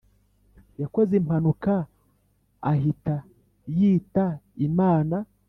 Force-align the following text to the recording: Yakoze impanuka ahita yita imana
Yakoze 0.81 1.13
impanuka 1.21 1.73
ahita 2.71 3.15
yita 3.77 4.25
imana 4.67 5.17